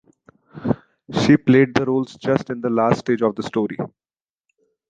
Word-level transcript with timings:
She 1.13 1.37
played 1.37 1.75
the 1.75 1.85
roles 1.85 2.15
just 2.15 2.49
in 2.49 2.59
the 2.61 2.71
last 2.71 3.01
stage 3.01 3.21
of 3.21 3.35
the 3.35 3.43
story. 3.43 3.77